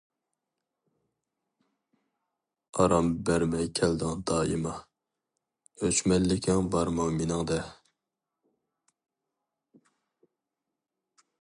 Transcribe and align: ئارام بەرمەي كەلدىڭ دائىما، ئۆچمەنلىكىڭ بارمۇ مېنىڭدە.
ئارام 2.79 3.11
بەرمەي 3.29 3.69
كەلدىڭ 3.79 4.23
دائىما، 4.31 4.71
ئۆچمەنلىكىڭ 5.83 6.71
بارمۇ 6.77 7.05
مېنىڭدە. 7.19 7.59